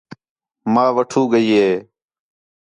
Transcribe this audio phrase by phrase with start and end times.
[0.73, 1.69] ماں وٹھو ڳئی ہِے